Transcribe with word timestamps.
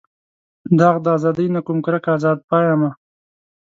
داغ 0.79 0.95
د 1.05 1.07
ازادۍ 1.17 1.47
نه 1.55 1.61
کوم 1.65 1.77
کرکه 1.85 2.09
ازاد 2.17 2.37
پایمه. 2.49 2.89